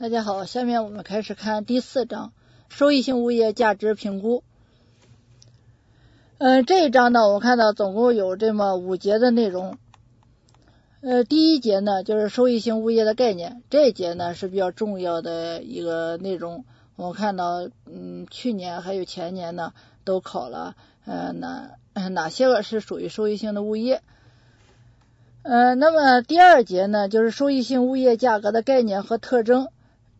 [0.00, 2.32] 大家好，下面我们开始看第四章
[2.70, 4.42] 收益性物业价值评估。
[6.38, 9.76] 嗯，这一章呢，我看到总共有这么五节的内容。
[11.02, 16.64] 呃，第一节呢就是收益性物业的概念，这一节呢是比较重要的一个内容。
[16.96, 21.72] 我看到，嗯，去年还有前年呢都考了，呃，哪
[22.08, 24.00] 哪些个是属于收益性的物业？
[25.42, 29.68] 呃，那么第二节呢就是收益性物业价格的概念和特征。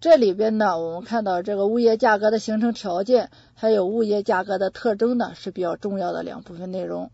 [0.01, 7.11] 这里边呢，我们看到这个物业价格的形成条件，还有物业价格的特征呢，是比较重要的两部分内容。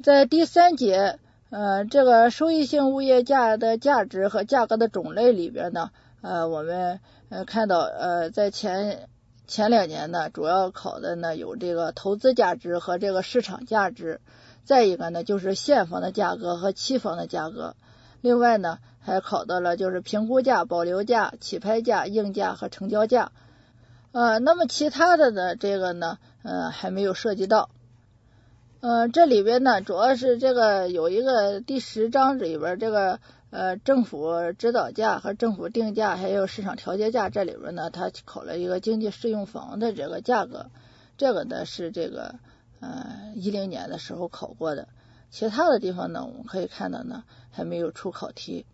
[0.00, 1.18] 在第三节，
[1.50, 7.00] 呃，这个收益性物业价的价值和价格的种类里边呢，呃，我们
[7.30, 9.08] 呃看到，呃，在前
[9.48, 14.20] 前两年呢，主要考的呢有这个投资价值和这个市场价值，
[14.64, 17.74] 再一个呢就是现房的价格和期房的价格。
[18.22, 23.32] 另外呢，还考到了就是评估价、保留价、起拍价、应价和成交价。
[24.12, 27.68] 呃，那么其他的呢，这个呢，呃，还没有涉及到。
[28.80, 33.18] 呃，这里边呢，主要是这个有一个第十章里边这个
[33.50, 40.66] 呃政府指导价和政府定价，还有市场调节价，这里边呢，它考了一个经济适用房的这个价格。
[41.16, 42.36] 这个呢是这个
[42.80, 44.86] 呃一零年的时候考过的。
[45.32, 48.66] 其他的地方呢，我们可以看到呢，还没有出考题。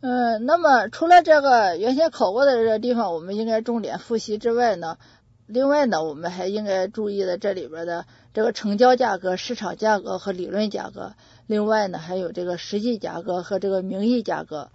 [0.00, 4.98] 嗯，那么除了这个原先考过的这个地方，我们应该重点复习之外呢，
[5.46, 11.14] 另外呢，我们还应该注意的这里边的这个成交价格、市场价格和理论价格。
[11.46, 14.70] 另外呢，还有这个实际价格和这个名义价格。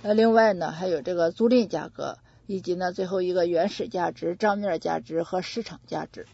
[0.00, 6.26] 呃，另外呢，还有这个租赁价格，以及呢，最后一个原始价值、账面价值和市场价值。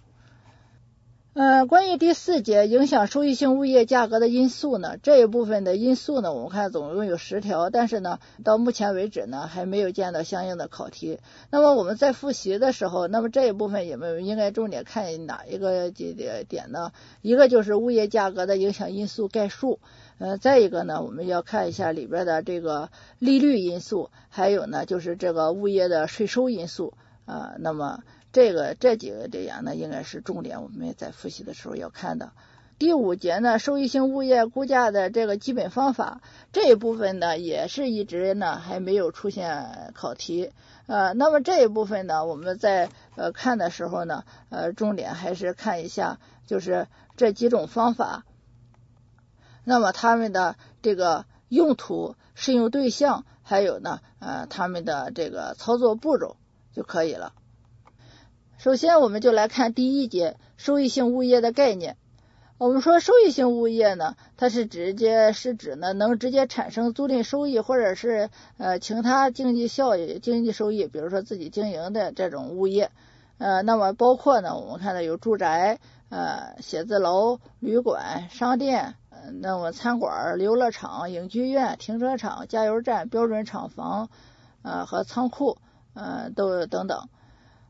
[1.38, 11.20] 呃，关于第四节影响收益性物业价格的因素呢，这一部分的因素呢，我们看总共有十条，但是呢，到目前为止呢，还没有见到相应的考题。
[11.52, 16.90] 那么我们在复习的时候，那么这一部分有没有应该重点看哪一个几点点呢？
[17.22, 19.78] 一个就是物业价格的影响因素概述，
[20.18, 22.90] 呃，再一个呢，我们要看一下里边的这个
[23.20, 26.94] 利率因素，还有呢，就是这个物业的税收因素
[27.26, 28.00] 啊，那么。
[28.32, 32.32] 这个这几个这样呢，应该是重点，我们在复习的时候要看的。
[32.78, 36.20] 第五节呢，收益性物业估价的这个基本方法
[36.52, 40.52] 这一部分呢，也是一直呢还没有出现考题。
[40.86, 48.24] 呃，那么这一部分呢，我们在呃看的时候呢，呃，重点还是看一下，就是这几种方法，
[49.64, 56.36] 那么他们的这个用途、适用对象，还有呢，呃，他们的这个操作步骤
[56.72, 57.32] 就可以了。
[58.58, 61.96] 首先，我们就来看第一节收益性物业的概念。
[62.58, 72.90] 我们说收益性物业呢，它是直接是指呢能直接产生租赁收益或者是呃其他经济效益、经济收益，比如说自己经营的这种物业。
[73.38, 84.10] 呃，那么包括呢，我们看到有住宅、呃写字楼、旅馆、商店，呃那么餐馆、游乐场、影剧院、停车场、加油站、标准厂房
[84.62, 85.58] 呃和仓库
[85.94, 87.08] 呃都等等。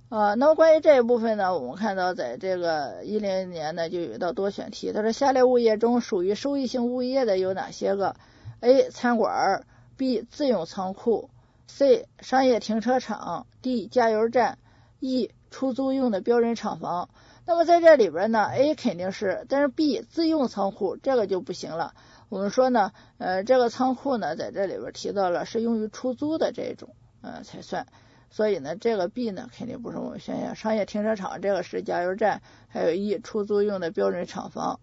[0.09, 8.17] 啊，那么关于这一部分呢，我们看到在这个一零年呢就有一道多选题，他说下列物业中属于收益性物业的有哪些个
[8.61, 8.89] ？A.
[8.89, 9.67] 餐馆
[9.99, 10.23] ，B.
[10.23, 11.29] 自用仓库
[11.67, 12.09] ，C.
[12.21, 13.87] 商业停车场，D.
[13.87, 14.57] 加油站
[15.01, 15.31] ，E.
[15.51, 17.11] 出租用的标准厂房。
[17.45, 21.93] 那么在这里边呢，A 肯定是，但是 B 自用仓库这个就不行了。
[22.31, 27.87] 我们说呢，呃，这个仓库呢在这里边提到了是用于出租的这种，呃才算。
[28.31, 30.55] 所以呢，这个 B 呢肯定不是我们选项。
[30.55, 34.81] 商业停车场这个是加油站，还有 E 出租用的标准厂房。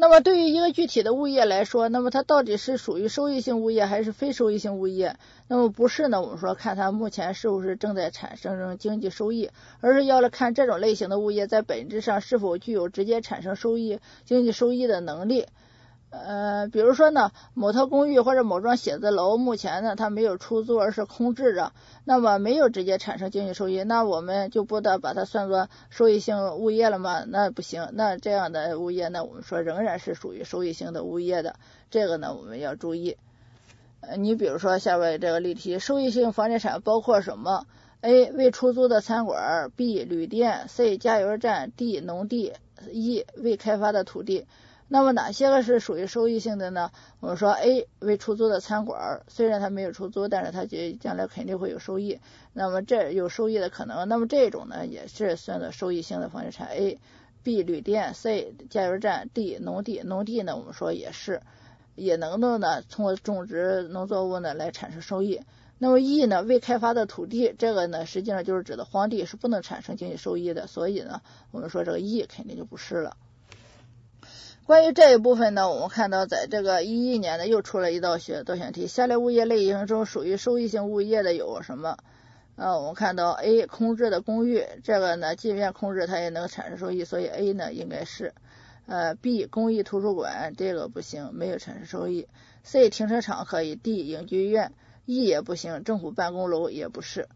[0.00, 5.16] 那么对于一个具体的物业来说，那么它到底是属于收益性物业还是非收益性物业？
[5.48, 15.46] 那么不是呢，我们说看它目前是不是正在产生经济收益，而是要来看这种类型的物业在本质上是否具有直接产生收益、经济收益的能力。
[16.10, 21.72] 呃，比如说呢，某套公寓或者某幢写字楼，目前呢它没有出租，而是空置着，
[22.04, 27.24] 那么没有直接产生经济收益，那我们就不得把它算作收益性物业了吗？
[27.28, 31.56] 那不行，那这样的物业呢，我们说仍然是属于收益性的物业的，
[31.90, 33.16] 这个呢我们要注意。
[34.00, 37.66] 呃，你比如说下面这个例题，收益性房地产包括什么
[38.00, 38.30] ？A.
[38.30, 40.04] 未出租的餐馆，B.
[40.04, 40.96] 旅店，C.
[40.96, 42.00] 加油站，D.
[42.00, 42.54] 农地
[42.92, 43.26] ，E.
[43.36, 44.46] 未开发的土地。
[44.90, 46.90] 那么哪些个是属于收益性的呢？
[47.20, 52.20] 我们说 A 未出租的餐馆，虽然它没有出租，但是它就将来肯定会有收益。
[52.54, 56.68] 那么这有收益的可能，那么这种呢也是算作收益性的房地产。
[56.68, 56.98] A、
[57.42, 61.42] B 旅店，C 加油站，D 农地，农地呢我们说也是，
[61.94, 65.42] 也能够呢通过种植农作物呢来产生收益。
[65.76, 71.20] 那么 E 呢，未开发的土地，这个呢实际上就是指的荒地是不能产生经济收益的，所以呢，
[71.50, 73.18] 我们说这个 E 肯定就不是了。
[74.68, 81.96] 关于这一部分呢，我们看到在这个一一年呢又出了一道选多选题，下列物业类型中属于收益性物业的有什么？
[82.56, 88.34] 呃，我们看到 A 空置的公寓，这个呢即便空置它也能产生收益，所以 A 呢应该是。
[88.84, 92.28] 呃，B 公益图书馆这个不行，没有产生收益。
[92.62, 94.74] C 停车场可以，D 影剧院
[95.06, 97.26] ，E 也不行，政府办公楼也不是。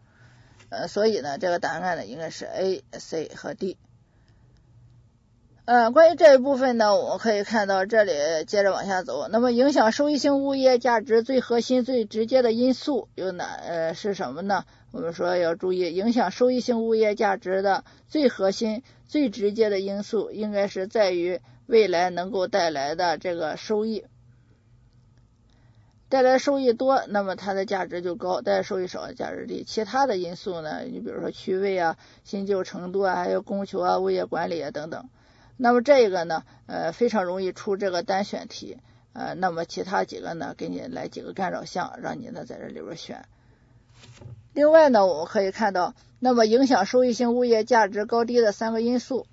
[0.68, 3.78] 呃，所以呢，这个答案呢应该是 A、C 和 D。
[5.64, 8.12] 呃，关于这一部分呢，我们可以看到这里
[8.48, 9.28] 接着往下走。
[9.28, 13.44] 那么，影响收益性物业价值最核心、最直接的因素有哪？
[13.44, 14.64] 呃，是什么呢？
[14.90, 24.04] 我们说要注意，影响收益性物业价值的最核心、最直接的因素，应该是在于未来能够带来的这个收益。
[26.08, 29.62] 带来收益多，那么它的价值就高；带来收益少，价值低。
[29.62, 30.80] 其他的因素呢？
[30.82, 35.08] 你比如说区位啊、新旧程度啊、还有供求啊、物业管理啊等等。
[35.56, 38.78] 那么这个呢，呃，非常容易出这个单选题，
[39.12, 43.24] 呃，那么其他几个呢，给你来几个干扰项，让你呢在这里边选。
[44.54, 49.26] 另外呢，我们可以看到，那么影响收益性物业价值高低的三个因素，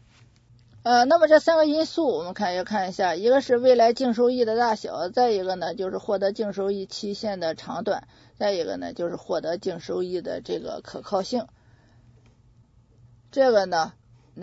[0.83, 8.07] 呃，那么这三个因素我们看要看一下，一个是未来净收益的大小，再一个呢就是获得净收益期限的长短，
[8.37, 11.47] 再一个呢就是获得净收益的这个可靠性。
[13.31, 13.93] 这个呢。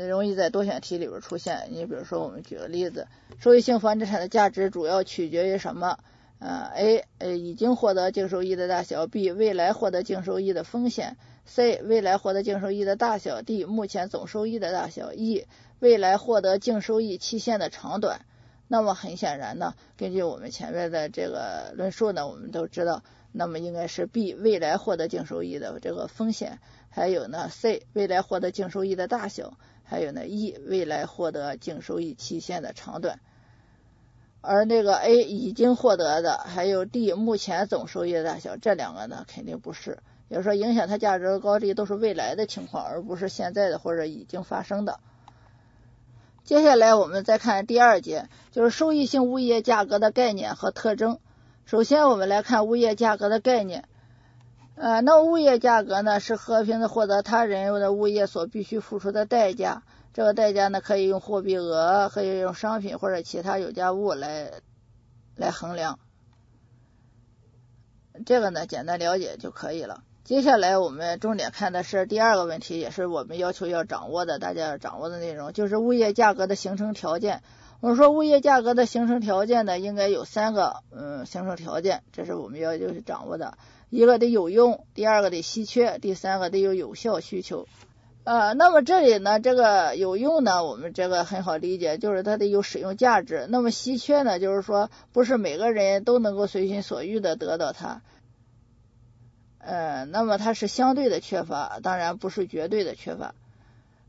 [0.05, 1.69] 容易在多选题里边出现。
[1.71, 3.07] 你比如说，我们举个例子，
[3.39, 5.99] 收益性房地产的价值主要取决于什么？
[6.39, 11.17] 呃，A 呃已经获得净收益的大小，B 未来获得净收益的风险
[11.47, 15.47] ，C 未来获得净收益的大小，D 目前总收益的大小，E
[15.79, 18.21] 未来获得净收益期限的长短。
[18.69, 23.03] 那么很显然呢，根据我们前面的这个论述呢，我们都知道，
[23.33, 26.59] 那么应该是 B 未来获得净收益的这个风险，
[26.91, 29.57] 还有呢 C 未来获得净收益的大小。
[29.89, 33.21] 还有呢，E 未来获得净收益期限的长短，
[34.41, 39.99] 而那个 A 已经获得的，还有 D 目前总收益的大小，这两个呢肯定不是，
[40.29, 44.99] 也就是说影响它价值的高低都是未来的情况，而不是现在的或者已经发生的。
[46.43, 51.21] 接下来我们再看第二节，就是收益性物业价格的概念和特征。
[51.65, 53.89] 首先我们来看物业价格的概念。
[54.77, 59.83] 呃，那物业价格呢，是和平的获得他人的物业所必须付出的代价。
[60.13, 64.53] 这个代价呢，可以用货币额，可以用商品或者其他有价物来
[65.35, 65.99] 来衡量。
[68.27, 70.03] 这个呢，简单了解就可以了。
[70.25, 77.43] 接下来我们重点看的是第二个问题，也是我们要求要掌握的，大家要掌握的内容，就是物业价格的形成条件。
[77.81, 83.59] 我说物业价格的形成条件呢，应该有三个，嗯，形成条件，这是我们要就是掌握的。
[83.91, 87.67] 一个得有用，第二个得稀缺，第三个得有有效需求。
[88.25, 93.47] 呃，那么这里呢，这个有用呢，我们这个很好理解，就是它得有使用价值。
[93.49, 98.03] 那么稀缺呢，就是说不是每个人都能够随心所欲的得到它。
[99.59, 103.35] 呃，那么它是相对的缺乏，当然不是绝对的缺乏。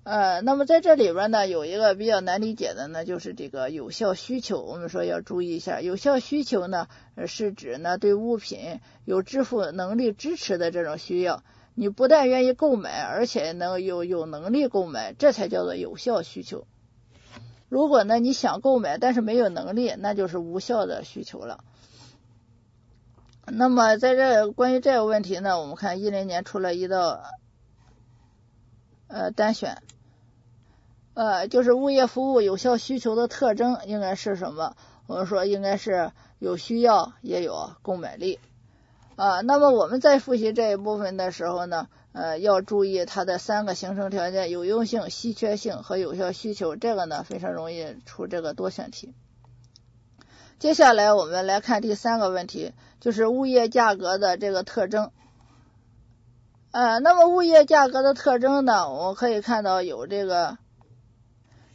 [0.07, 4.61] 呃，那么在这里边呢，有一个比较难理解的呢，就是这个有效需求。
[4.61, 6.87] 我们说要注意一下，有效需求呢，
[7.26, 11.44] 是指呢对物品有支付能力支持的这种需要。
[11.76, 16.68] 你不但愿意购买，而且能有有能力购买，这才叫做有效需求。
[17.68, 21.66] 如果呢你想购买，但是没有能力，那就是无效的需求了。
[23.45, 27.23] 那么在这关于这个问题呢，我们看一零年出了一道
[29.09, 29.81] 呃单选。
[31.18, 34.76] 呃，就是物业服务有效需求的特征应该是什么？
[35.07, 38.40] 我们说应该是有需要也有购买力
[39.16, 39.42] 啊。
[39.42, 46.76] 那么我们在复习这一部分的时候呢，呃，要注意它的三个形成条件：有用性、稀缺性和有效需求。
[46.76, 49.16] 这个呢非常容易出这个多选题。
[50.59, 55.09] 接下来我们来看第三个问题，就是物业价格的这个特征。
[56.69, 60.59] 呃，那么物业价格的特征呢，我们可以看到有这个。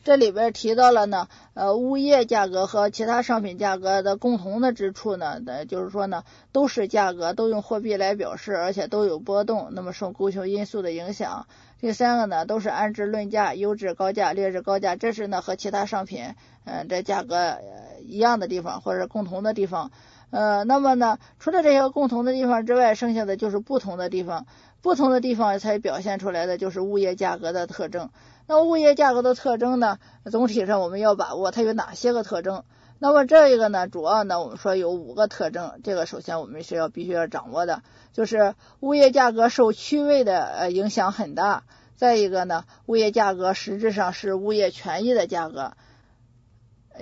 [0.04, 11.46] 这里边提到了呢，呃，物业价格和其他商品价格的共同的之处呢，呃，就是说呢，都是价格，都用货币来表示，而且都有波动，那么受供求因素的影响。
[11.80, 17.58] 第三个呢，都是按质论价，优质高价，劣质高价，这是呢和其他商品，嗯，这价格
[18.04, 19.92] 一样的地方或者共同的地方。
[20.30, 24.46] 呃，那么呢，除了这些共同的地方之外，剩下的就是不同的地方，
[24.82, 28.10] 不同的地方才表现出来的就是物业价格的特征。
[28.46, 29.98] 那物业价格的特征呢？
[30.30, 32.64] 总体上我们要把握它有哪些个特征？
[32.98, 41.62] 那么这一个呢，主要呢，我们说有五个特征，这个首先我们是要必须要掌握的，就是物业价格受区位的呃影响很大。
[41.96, 45.74] 再一个呢，物业价格实质上是物业权益的价格，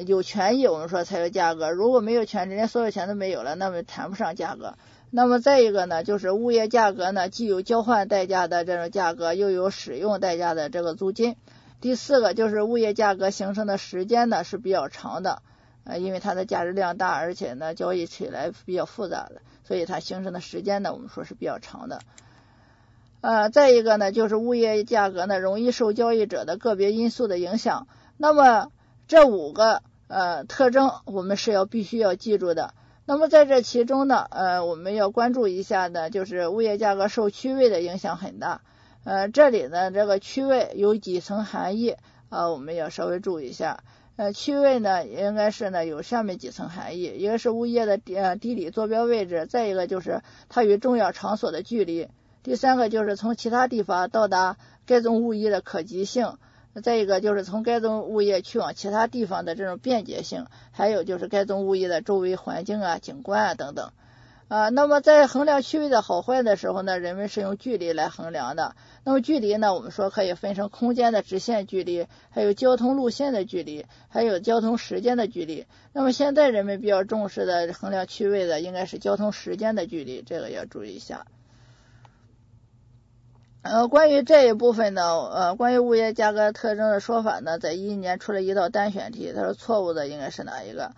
[0.06, 4.74] 有权益我们说才有价格，如果没有权，人家所有权都没有了，那么谈不上价格。
[5.12, 11.36] 那么再一个呢，就是物业价格呢，既有交换代价的这种价格，又有使用代价的这个租金。
[11.80, 15.42] 第四个就是物业价格形成的时间呢是比较长的。
[15.82, 22.00] 呃，因为它的价值量大，而且呢交易起来比较复杂的，所以它形成的时间呢，我们说是比较长的。
[23.20, 27.88] 呃，再一个呢，就是物业价格呢容易受交易者的个别因素的影响。
[28.16, 28.70] 那么
[29.08, 32.74] 这五个呃特征，我们是要必须要记住的。
[33.10, 38.60] 那么在这其中呢，呃，我们要关注一下呢，就是物业价格受区位的影响很大。
[39.02, 41.96] 呃，这里呢这个区位有几层含义
[42.28, 43.82] 啊，我们要稍微注意一下。
[44.14, 52.06] 呃，区位呢，应该是呢有下面几层含义，一个是物业的地呃地理坐标位置，再一个就是它与重要场所的距离，
[52.44, 56.34] 第三个就是从其他地方到达该宗物业的可及性，
[56.82, 63.90] 再一个就是从该宗物业去往其他地方的这种便捷性，还有就是该宗物业的周围环境啊、景观啊等等。
[64.48, 68.74] 啊，那么在衡量区位的好坏的时候呢，人们是用距离来衡量的。
[69.04, 75.66] 那么距离呢，我们说可以分成空间的直线距离，还有交通路线的距离，还有交通时间的距离。
[75.92, 81.26] 那么现在人们比较重视的衡量区位的，应该是交通时间的距离，这个要注意一下。
[83.62, 90.92] 呃，关于这一部分呢，呃，关于物业价格特征的说法呢，在一一年出了一道单选题，它说错误的应该是哪一个？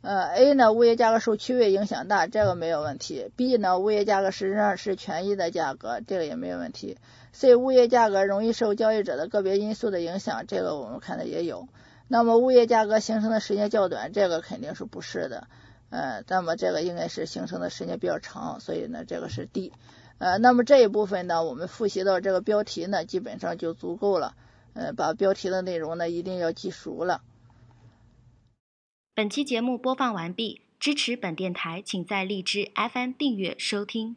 [0.00, 3.30] 呃，A 呢，物业价格受区位影响大，这个没有问题。
[3.36, 6.96] B 呢，物业价格实际上是权益的价格，这个也没有问题。
[7.32, 11.68] C，物业价格容易受交易者的个别因素的影响，这个我们看的也有。
[12.08, 15.48] 那么物业价格形成的时间较短，这个肯定是不是的。
[15.90, 19.70] 呃，那么这个应该是形成的时间比较长，所以呢，这个是 D。
[20.20, 24.36] 呃，那么这一部分呢，我们复习到这个标题呢，基本上就足够了。
[24.74, 27.22] 呃，把标题的内容呢，一定要记熟了。
[29.14, 34.16] 本期节目播放完毕，支持本电台，请在荔枝 FM 订阅收听。